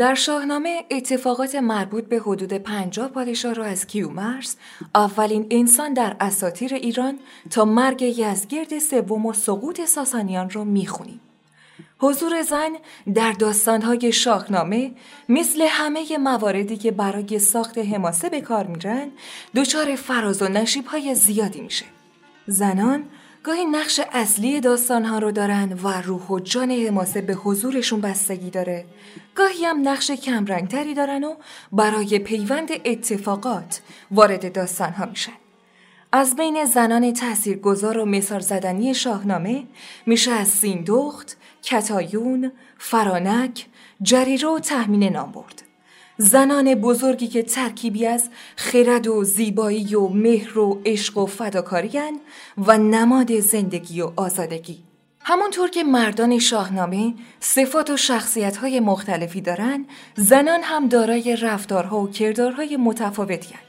[0.00, 4.56] در شاهنامه اتفاقات مربوط به حدود پنجاه پادشاه را از کیومرس
[4.94, 7.18] اولین انسان در اساطیر ایران
[7.50, 11.20] تا مرگ یزگرد سوم و سقوط ساسانیان را می‌خونیم.
[11.98, 12.70] حضور زن
[13.14, 14.90] در داستانهای شاهنامه
[15.28, 19.10] مثل همه مواردی که برای ساخت حماسه به کار میرن
[19.56, 21.84] دچار فراز و نشیبهای زیادی میشه.
[22.46, 23.04] زنان
[23.42, 28.84] گاهی نقش اصلی داستانها رو دارن و روح و جان حماسه به حضورشون بستگی داره
[29.34, 31.34] گاهی هم نقش کمرنگتری دارن و
[31.72, 35.32] برای پیوند اتفاقات وارد داستانها میشن
[36.12, 39.64] از بین زنان تاثیرگذار و مثال زدنی شاهنامه
[40.06, 43.66] میشه از سیندخت، کتایون، فرانک،
[44.02, 45.69] جریره و تحمین نام برد.
[46.22, 52.20] زنان بزرگی که ترکیبی از خرد و زیبایی و مهر و عشق و فداکاریان
[52.58, 54.78] و نماد زندگی و آزادگی
[55.20, 62.76] همونطور که مردان شاهنامه صفات و شخصیت‌های مختلفی دارن زنان هم دارای رفتارها و کردارهای
[62.76, 63.60] متفاوتی هن.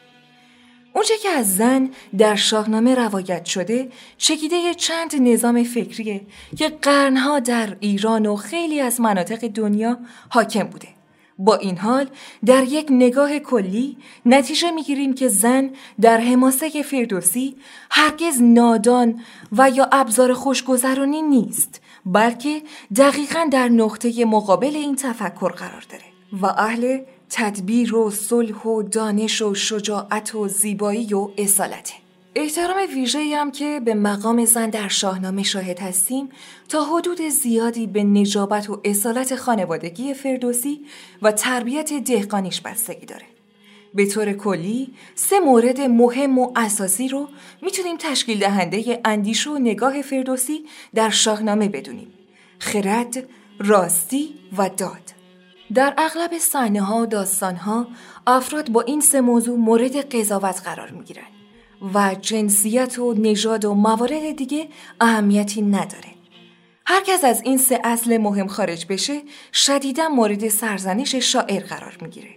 [0.93, 6.21] اونچه که از زن در شاهنامه روایت شده چکیده چند نظام فکریه
[6.57, 11.00] که قرنها در ایران و خیلی از مناطق دنیا حاکم بوده
[11.45, 12.09] با این حال
[12.45, 15.69] در یک نگاه کلی نتیجه می‌گیریم که زن
[16.01, 17.55] در حماسه فردوسی
[17.91, 22.61] هرگز نادان و یا ابزار خوشگذرانی نیست بلکه
[22.95, 26.03] دقیقا در نقطه مقابل این تفکر قرار داره.
[26.41, 26.99] و اهل
[27.29, 32.00] تدبیر و صلح و دانش و شجاعت و زیبایی و اصالته.
[32.35, 36.29] احترام ویژه‌ای هم که به مقام زن در شاهنامه شاهد هستیم
[36.69, 40.85] تا حدود زیادی به نجابت و اصالت خانوادگی فردوسی
[41.21, 43.25] و تربیت دهقانیش بستگی داره.
[43.93, 47.27] به طور کلی سه مورد مهم و اساسی رو
[47.61, 50.65] می‌تونیم تشکیل دهنده اندیشه و نگاه فردوسی
[50.95, 52.13] در شاهنامه بدونیم.
[52.59, 53.27] خرد،
[53.59, 55.13] راستی و داد.
[55.73, 57.87] در اغلب صحنه ها و داستان ها
[58.27, 61.03] افراد با این سه موضوع مورد قضاوت قرار می
[61.93, 64.67] و جنسیت و نژاد و موارد دیگه
[65.01, 66.11] اهمیتی نداره.
[66.85, 69.21] هر کس از این سه اصل مهم خارج بشه
[69.53, 72.29] شدیدا مورد سرزنش شاعر قرار می‌گیره.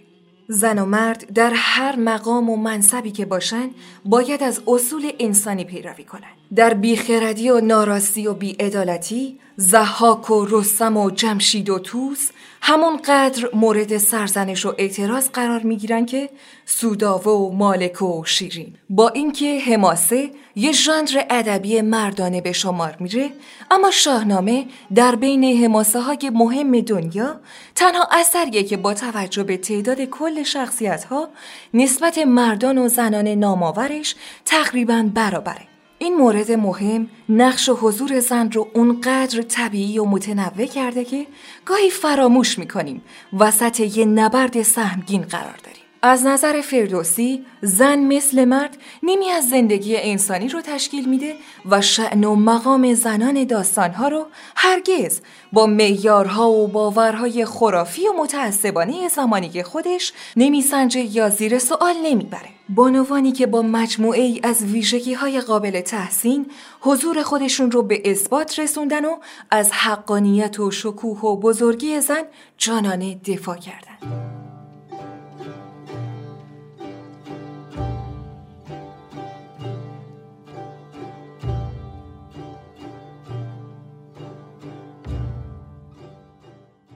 [0.47, 3.69] زن و مرد در هر مقام و منصبی که باشن
[4.05, 6.37] باید از اصول انسانی پیروی کنند.
[6.55, 12.29] در بیخردی و ناراستی و بیعدالتی زحاک و رستم و جمشید و توس
[12.61, 16.29] همون قدر مورد سرزنش و اعتراض قرار می‌گیرن که
[16.65, 18.75] سوداوه و مالک و شیرین.
[18.89, 23.29] با اینکه حماسه یه ژانر ادبی مردانه به شمار میره
[23.71, 24.65] اما شاهنامه
[24.95, 27.39] در بین حماسه های مهم دنیا
[27.75, 31.27] تنها اثریه که با توجه به تعداد کل شخصیت ها
[31.73, 34.15] نسبت مردان و زنان نامآورش
[34.45, 35.74] تقریبا برابره.
[36.05, 41.27] این مورد مهم نقش و حضور زن رو اونقدر طبیعی و متنوع کرده که
[41.65, 43.01] گاهی فراموش می‌کنیم
[43.39, 45.74] وسط یه نبرد سهمگین قرار داریم.
[46.07, 51.35] از نظر فردوسی زن مثل مرد نیمی از زندگی انسانی رو تشکیل میده
[51.69, 54.25] و شعن و مقام زنان داستانها رو
[54.55, 55.21] هرگز
[55.53, 62.49] با میارها و باورهای خرافی و متعصبانه زمانی خودش نمیسنجه یا زیر سوال نمی‌بره.
[62.69, 66.45] بانوانی که با مجموعه ای از ویژگی های قابل تحسین
[66.81, 69.17] حضور خودشون رو به اثبات رسوندن و
[69.51, 72.23] از حقانیت و شکوه و بزرگی زن
[72.57, 74.44] جانانه دفاع کردن.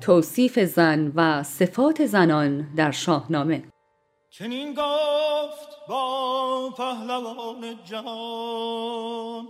[0.02, 3.64] توصیف زن و صفات زنان در شاهنامه.
[4.30, 9.48] چنین گفت با پهلوان جهان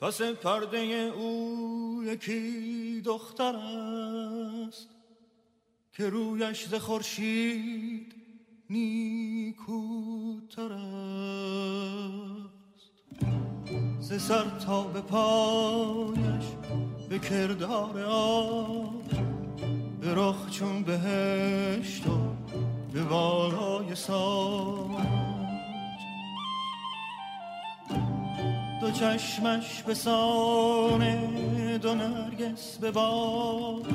[0.00, 0.78] پس پرده
[1.16, 4.88] او یکی دختر است
[5.92, 8.14] که رویش ز خورشید
[8.70, 12.92] نیکوتر است.
[14.00, 16.44] ز سر تا به پایش
[17.08, 18.06] به کردار به
[20.04, 22.18] رخ چون بهشت و
[22.92, 24.90] به بالای ساج
[28.80, 33.86] دو چشمش به سانه دو نرگس به باد.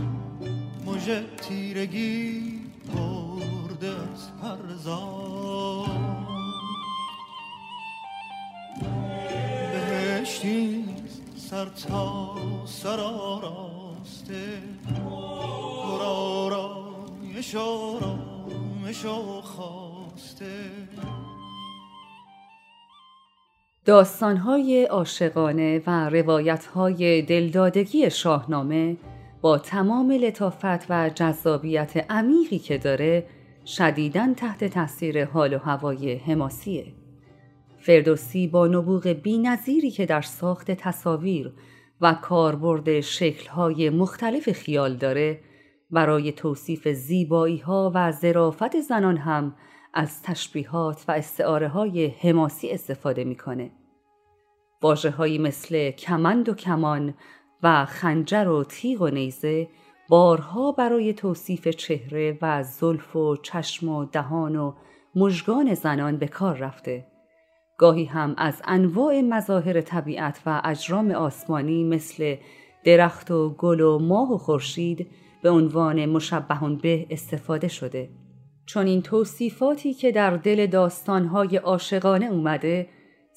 [0.85, 2.61] مژه تیرگی
[2.93, 5.87] برده از پرزاد
[9.71, 10.85] بهشتی
[11.35, 12.35] سر تا
[14.27, 14.33] سر
[19.03, 20.45] آراسته
[23.85, 28.97] داستانهای عاشقانه و روایتهای دلدادگی شاهنامه
[29.41, 33.27] با تمام لطافت و جذابیت عمیقی که داره
[33.65, 36.85] شدیداً تحت تاثیر حال و هوای حماسیه.
[37.79, 41.51] فردوسی با نبوغ بینظیری که در ساخت تصاویر
[42.01, 45.39] و کاربرد شکلهای مختلف خیال داره
[45.91, 49.55] برای توصیف زیبایی ها و ظرافت زنان هم
[49.93, 53.71] از تشبیهات و استعاره های حماسی استفاده می‌کنه.
[54.81, 57.13] واجه مثل کمند و کمان
[57.63, 59.67] و خنجر و تیغ و نیزه
[60.09, 64.73] بارها برای توصیف چهره و زلف و چشم و دهان و
[65.15, 67.05] مژگان زنان به کار رفته.
[67.77, 72.35] گاهی هم از انواع مظاهر طبیعت و اجرام آسمانی مثل
[72.83, 75.07] درخت و گل و ماه و خورشید
[75.41, 78.09] به عنوان مشبهان به استفاده شده
[78.65, 82.87] چون این توصیفاتی که در دل داستانهای عاشقانه اومده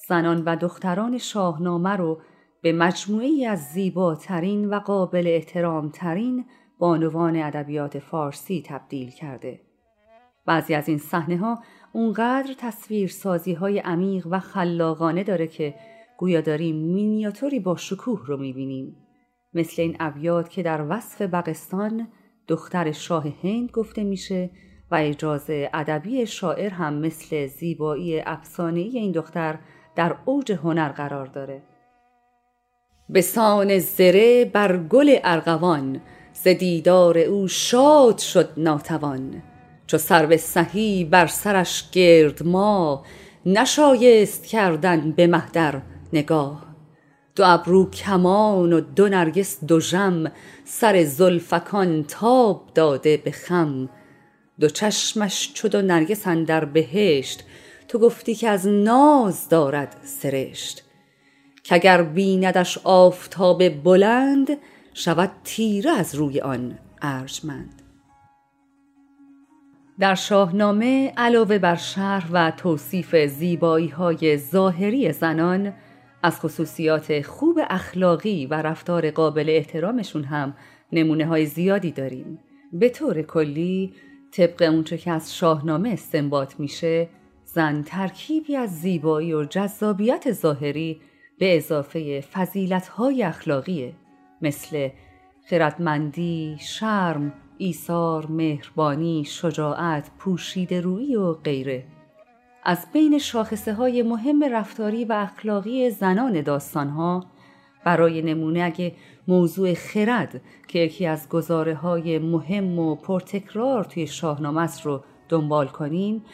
[0.07, 2.21] زنان و دختران شاهنامه رو
[2.61, 6.45] به مجموعی از زیباترین و قابل احترام ترین
[6.79, 9.59] بانوان ادبیات فارسی تبدیل کرده.
[10.45, 11.59] بعضی از این صحنه ها
[11.93, 15.75] اونقدر تصویر سازی های عمیق و خلاقانه داره که
[16.17, 18.95] گویا داریم مینیاتوری با شکوه رو می‌بینیم.
[19.53, 22.07] مثل این ابیات که در وصف بقستان
[22.47, 24.49] دختر شاه هند گفته میشه
[24.91, 29.59] و اجازه ادبی شاعر هم مثل زیبایی افسانه‌ای این دختر
[29.95, 31.61] در اوج هنر قرار داره
[33.09, 36.01] به سان زره بر گل ارغوان
[36.33, 39.43] ز دیدار او شاد شد ناتوان
[39.91, 43.05] چو سرو سهی بر سرش گرد ما
[43.45, 45.81] نشایست کردن به مهدر
[46.13, 46.65] نگاه.
[47.35, 50.31] دو ابرو کمان و دو نرگس دو جم
[50.65, 53.89] سر زلفکان تاب داده به خم.
[54.59, 57.43] دو چشمش چو دو نرگس اندر بهشت
[57.87, 60.83] تو گفتی که از ناز دارد سرشت.
[61.63, 64.57] کگر بیندش آفتاب بلند
[64.93, 67.80] شود تیره از روی آن ارجمند.
[70.01, 75.73] در شاهنامه علاوه بر شرح و توصیف زیبایی های ظاهری زنان
[76.23, 80.53] از خصوصیات خوب اخلاقی و رفتار قابل احترامشون هم
[80.91, 82.39] نمونه های زیادی داریم.
[82.73, 83.93] به طور کلی
[84.31, 87.09] طبق اونچه که از شاهنامه استنباط میشه
[87.45, 91.01] زن ترکیبی از زیبایی و جذابیت ظاهری
[91.39, 93.93] به اضافه فضیلتهای اخلاقیه
[94.41, 94.89] مثل
[95.49, 101.83] خردمندی، شرم، ایثار، مهربانی، شجاعت، پوشیده روی و غیره.
[102.63, 107.25] از بین شاخصه های مهم رفتاری و اخلاقی زنان داستانها
[107.85, 108.93] برای نمونه اگه
[109.27, 116.25] موضوع خرد که یکی از گزاره های مهم و پرتکرار توی شاهنامه رو دنبال کنیم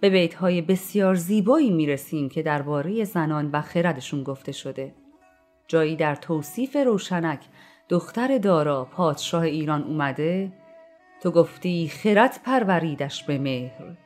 [0.00, 4.94] به بیت های بسیار زیبایی می‌رسیم که درباره زنان و خردشون گفته شده.
[5.68, 7.40] جایی در توصیف روشنک
[7.88, 10.52] دختر دارا پادشاه ایران اومده
[11.22, 13.96] تو گفتی خرد پروریدش به مهر.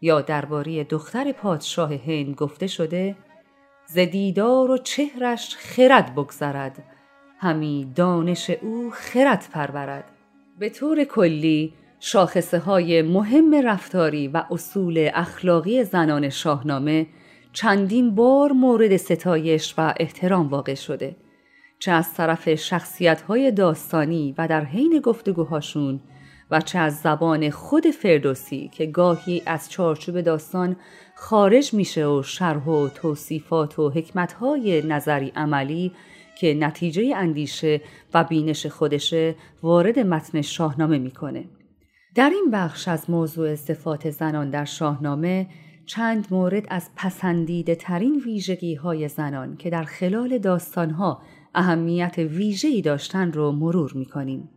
[0.00, 3.16] یا درباره دختر پادشاه هند گفته شده
[3.86, 6.82] ز دیدار و چهرش خرد بگذرد
[7.38, 10.04] همی دانش او خرد پرورد.
[10.58, 17.06] به طور کلی شاخصه های مهم رفتاری و اصول اخلاقی زنان شاهنامه
[17.52, 21.16] چندین بار مورد ستایش و احترام واقع شده
[21.78, 26.00] چه از طرف شخصیت های داستانی و در حین گفتگوهاشون
[26.50, 30.76] و چه از زبان خود فردوسی که گاهی از چارچوب داستان
[31.14, 35.92] خارج میشه و شرح و توصیفات و حکمتهای نظری عملی
[36.40, 37.80] که نتیجه اندیشه
[38.14, 41.44] و بینش خودشه وارد متن شاهنامه می‌کنه.
[42.14, 45.46] در این بخش از موضوع صفات زنان در شاهنامه
[45.86, 51.22] چند مورد از پسندیده ترین ویژگی های زنان که در خلال داستانها
[51.54, 54.48] اهمیت ویژه‌ای داشتن رو مرور می‌کنیم.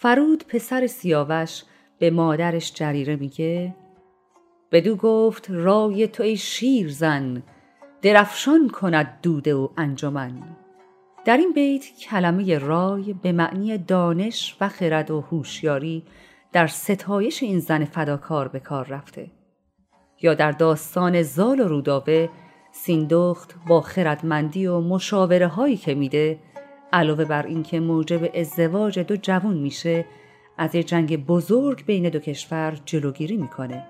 [0.00, 1.62] فرود پسر سیاوش
[1.98, 3.74] به مادرش جریره میگه.
[4.72, 7.42] بدو گفت رای تو ای شیر زن
[8.02, 10.56] درفشان کند دوده و انجمن.
[11.24, 16.02] در این بیت کلمه رای به معنی دانش و خرد و هوشیاری
[16.52, 19.30] در ستایش این زن فداکار به کار رفته.
[20.22, 22.30] یا در داستان زال و رودابه
[22.72, 26.38] سیندخت با خردمندی و مشاوره هایی که میده
[26.96, 30.04] علاوه بر اینکه موجب ازدواج دو جوان میشه
[30.58, 33.84] از یه جنگ بزرگ بین دو کشور جلوگیری می‌کنه.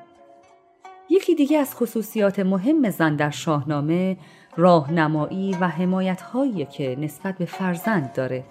[1.11, 4.17] یکی دیگه از خصوصیات مهم زن در شاهنامه
[4.57, 8.45] راهنمایی و حمایت هایی که نسبت به فرزند داره.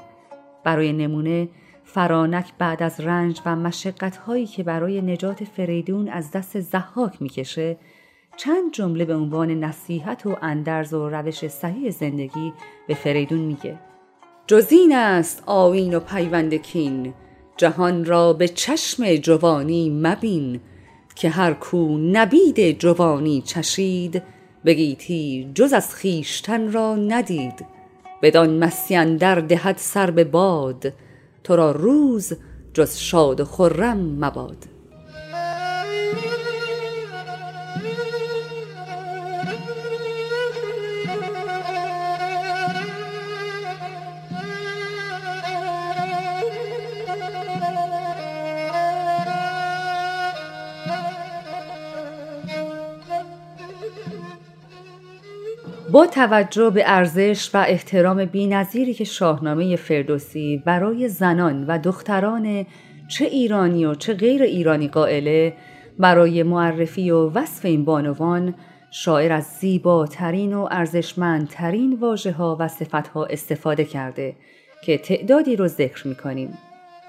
[0.63, 1.49] برای نمونه
[1.83, 7.77] فرانک بعد از رنج و مشقت هایی که برای نجات فریدون از دست زحاک می‌کشه
[8.37, 12.53] چند جمله به عنوان نصیحت و اندرز و روش صحیح زندگی
[12.87, 13.79] به فریدون میگه.
[14.47, 17.13] جزین است آوین و پیوند کین.
[17.57, 20.59] جهان را به چشم جوانی مبین
[21.15, 24.21] که هر کو نبید جوانی چشید
[24.65, 27.65] بگیتی جز از خیشتن را ندید.
[28.21, 30.93] بدان مسیان در دهد سر به باد
[31.43, 32.33] تو را روز
[32.73, 34.74] جز شاد و خرم مباد.
[55.95, 62.65] با توجه به ارزش و احترام بینظیری که شاهنامه فردوسی برای زنان و دختران
[63.07, 65.53] چه ایرانی و چه غیر ایرانی قائله
[65.99, 68.55] برای معرفی و وصف این بانوان
[68.91, 74.35] شاعر از زیباترین و ارزشمندترین واژه ها و صفت ها استفاده کرده
[74.83, 76.57] که تعدادی رو ذکر می کنیم.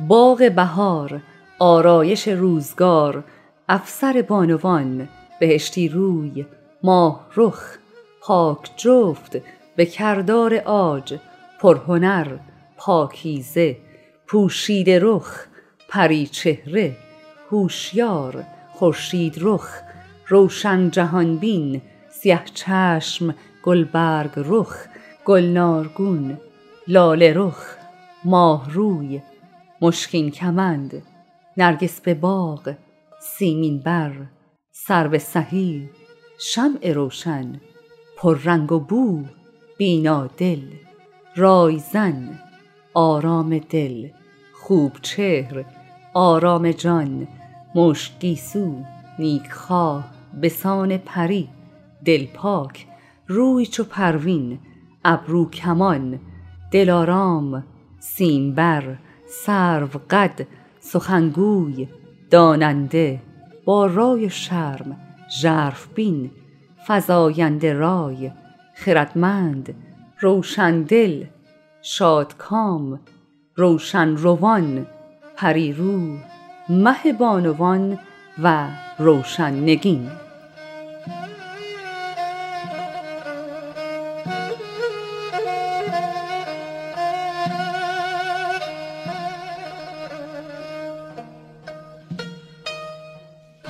[0.09, 1.21] باغ بهار،
[1.59, 3.25] آرایش روزگار،
[3.69, 5.09] افسر بانوان،
[5.41, 6.47] بهشتی روی،
[6.83, 7.79] ماه رخ،
[8.27, 9.37] پاک جفت
[9.77, 11.19] به کردار آج
[11.61, 12.37] پرهنر
[12.77, 13.77] پاکیزه
[14.27, 15.47] پوشید رخ
[15.89, 16.97] پری چهره
[17.51, 19.81] هوشیار خورشید رخ
[20.29, 24.87] روشن جهانبین سیه چشم گلبرگ رخ
[25.25, 26.39] گلنارگون
[26.89, 27.77] لاله رخ
[28.25, 29.23] ماه روی
[29.81, 31.03] مشکین کمند
[31.57, 32.75] نرگس به باغ
[33.21, 34.13] سیمین بر
[34.73, 35.91] سرو سهی
[36.39, 37.61] شمع روشن.
[38.25, 39.25] رنگ و بو
[39.79, 40.63] بینا دل
[41.37, 42.39] رایزن
[42.95, 44.09] آرام دل
[44.53, 45.65] خوب چهر
[46.15, 47.29] آرام جان
[47.75, 48.75] مشگیسو
[49.19, 50.05] نیکخواه
[50.43, 51.49] بسان پری
[52.05, 52.87] دل پاک
[53.27, 54.59] روی چو پروین
[55.05, 56.21] ابرو کمان
[56.71, 57.65] دلارام
[57.99, 58.97] سیمبر
[59.29, 60.47] سرو قد
[60.81, 61.89] سخنگوی
[62.31, 63.23] داننده
[63.65, 64.97] با رای شرم
[65.41, 66.31] ژرف بین.
[66.89, 68.31] فزاینده رای
[68.75, 69.75] خردمند
[70.21, 71.25] روشندل
[71.83, 73.01] شادکام
[73.55, 74.87] روشن روان
[75.37, 76.17] پریرو
[76.69, 77.99] مه بانوان
[78.43, 78.69] و
[78.99, 80.11] روشن نگین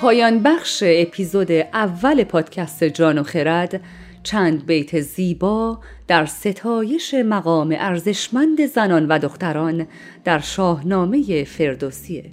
[0.07, 3.80] پایان بخش اپیزود اول پادکست جان و خرد
[4.22, 9.86] چند بیت زیبا در ستایش مقام ارزشمند زنان و دختران
[10.24, 12.30] در شاهنامه فردوسیه.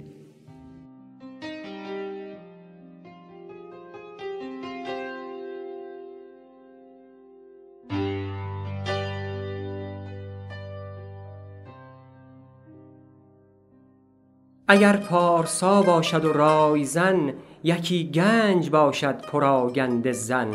[14.68, 17.34] اگر پارسا باشد و رایزن
[17.66, 20.50] یکی گنج باشد پراگنده زن.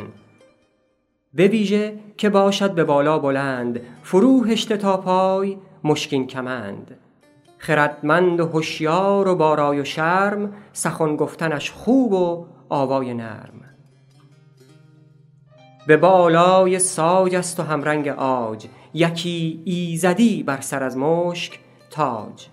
[1.34, 6.97] به ویژه که باشد به بالا بلند فرو هشته تا پای مشکین کمند.
[7.57, 13.62] خردمند و هوشیار و بارای و شرم سخن گفتنش خوب و آوای نرم.
[15.88, 22.47] به بالای ساج است و همرنگ آج یکی ایزدی بر سر از مشک تاج.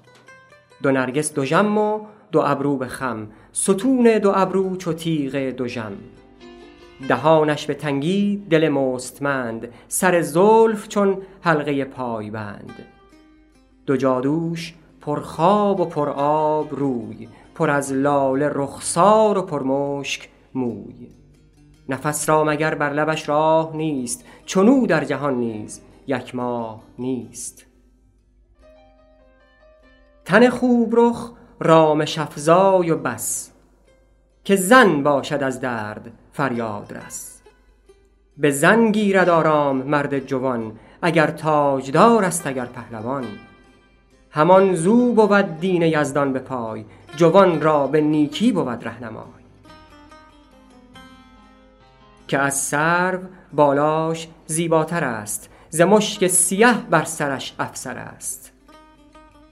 [0.82, 2.00] دو نرگس دو ژم و
[2.32, 3.28] دو ابرو به خم
[3.58, 5.66] ستون دو ابرو چو تیغ دو
[7.08, 12.72] دهانش به تنگی دل مستمند سر زلف چون حلقه پایبند.
[13.86, 20.28] دو جادوش پر خواب و پر آب روی پر از لاله رخسار و پر مشک
[20.54, 21.08] موی.
[21.88, 27.66] نفس را مگر بر لبش راه نیست چنو در جهان نیز یک ماه نیست.
[30.24, 33.50] تن خوب رخ رامش افزای و بس
[34.44, 37.42] که زن باشد از درد فریاد رس.
[38.38, 43.24] به زن گیرد آرام مرد جوان اگر تاجدار است اگر پهلوان.
[44.30, 46.84] همان زو بود دین یزدان به پای
[47.16, 49.46] جوان را به نیکی بود رهنمای.
[52.28, 53.18] که از سرو
[53.52, 58.55] بالاش زیباتر است ز مشک سیه بر سرش افسر است.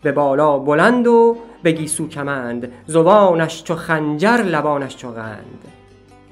[0.05, 2.73] به بالا بلند و به گیسو کمند.
[2.87, 5.65] زبانش چو خنجر لبانش چو قند.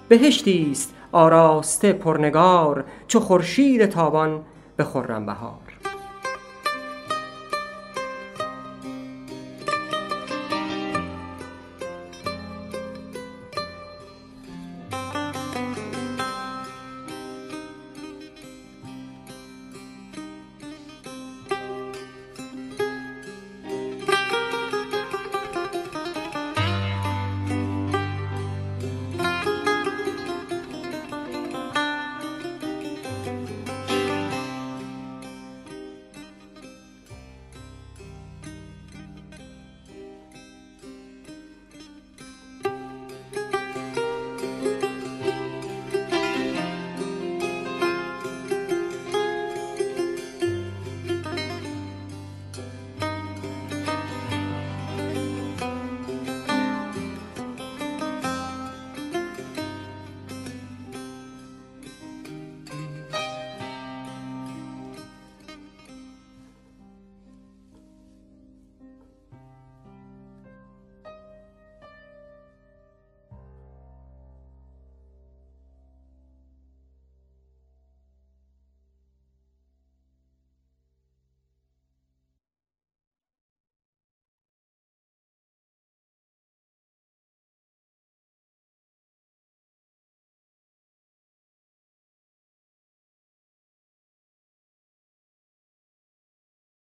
[0.09, 4.41] بهشتی است آراسته پرنگار چو خورشید تابان
[4.77, 5.62] به خرم بهار.